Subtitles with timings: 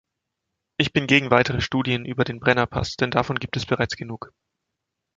[0.77, 4.33] Ich bin gegen weitere Studien über den Brenner-Pass, denn davon gibt es bereits genug.